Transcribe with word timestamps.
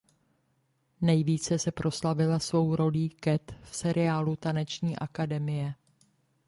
Nejvíce 1.01 1.59
se 1.59 1.71
proslavila 1.71 2.39
svou 2.39 2.75
rolí 2.75 3.09
Kat 3.09 3.41
v 3.63 3.75
seriálu 3.75 4.35
Taneční 4.35 4.99
akademie. 4.99 5.75